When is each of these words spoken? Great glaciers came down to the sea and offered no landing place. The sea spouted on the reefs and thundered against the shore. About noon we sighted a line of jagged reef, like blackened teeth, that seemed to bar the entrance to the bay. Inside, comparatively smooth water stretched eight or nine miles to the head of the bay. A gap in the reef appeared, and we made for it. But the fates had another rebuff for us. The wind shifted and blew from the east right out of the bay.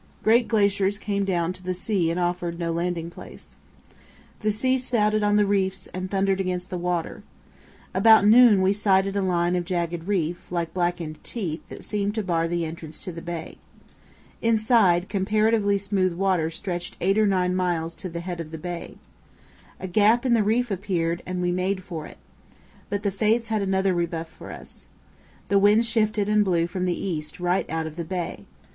Great 0.23 0.47
glaciers 0.47 0.97
came 0.97 1.23
down 1.23 1.53
to 1.53 1.61
the 1.61 1.75
sea 1.75 2.09
and 2.09 2.19
offered 2.19 2.57
no 2.57 2.71
landing 2.71 3.11
place. 3.11 3.55
The 4.39 4.49
sea 4.51 4.79
spouted 4.79 5.21
on 5.21 5.35
the 5.35 5.45
reefs 5.45 5.85
and 5.93 6.09
thundered 6.09 6.41
against 6.41 6.71
the 6.71 6.79
shore. 6.79 7.21
About 7.93 8.25
noon 8.25 8.63
we 8.63 8.73
sighted 8.73 9.15
a 9.15 9.21
line 9.21 9.55
of 9.55 9.63
jagged 9.63 10.05
reef, 10.07 10.51
like 10.51 10.73
blackened 10.73 11.23
teeth, 11.23 11.61
that 11.69 11.83
seemed 11.83 12.15
to 12.15 12.23
bar 12.23 12.47
the 12.47 12.65
entrance 12.65 13.03
to 13.03 13.11
the 13.11 13.21
bay. 13.21 13.59
Inside, 14.41 15.07
comparatively 15.07 15.77
smooth 15.77 16.13
water 16.15 16.49
stretched 16.49 16.97
eight 16.99 17.19
or 17.19 17.27
nine 17.27 17.55
miles 17.55 17.93
to 17.93 18.09
the 18.09 18.21
head 18.21 18.39
of 18.39 18.49
the 18.49 18.57
bay. 18.57 18.95
A 19.79 19.87
gap 19.87 20.25
in 20.25 20.33
the 20.33 20.41
reef 20.41 20.71
appeared, 20.71 21.21
and 21.27 21.43
we 21.43 21.51
made 21.51 21.83
for 21.83 22.07
it. 22.07 22.17
But 22.89 23.03
the 23.03 23.11
fates 23.11 23.49
had 23.49 23.61
another 23.61 23.93
rebuff 23.93 24.29
for 24.29 24.51
us. 24.51 24.87
The 25.49 25.59
wind 25.59 25.85
shifted 25.85 26.27
and 26.27 26.43
blew 26.43 26.65
from 26.65 26.85
the 26.85 26.99
east 27.05 27.39
right 27.39 27.69
out 27.69 27.85
of 27.85 27.97
the 27.97 28.03
bay. 28.03 28.45